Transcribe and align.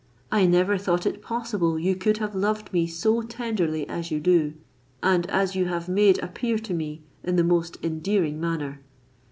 I 0.31 0.47
never 0.47 0.79
thought 0.79 1.05
it 1.05 1.21
possible 1.21 1.77
you 1.77 1.95
could 1.95 2.17
have 2.17 2.33
loved 2.33 2.73
me 2.73 2.87
so 2.87 3.21
tenderly 3.21 3.87
as 3.87 4.09
you 4.09 4.19
do, 4.19 4.55
and 5.03 5.29
as 5.29 5.55
you 5.55 5.65
have 5.65 5.87
made 5.87 6.17
appear 6.23 6.57
to 6.57 6.73
me 6.73 7.03
in 7.23 7.35
the 7.35 7.43
most 7.43 7.77
endearing 7.83 8.39
manner." 8.41 8.79